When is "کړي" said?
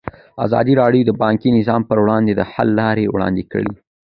3.51-3.73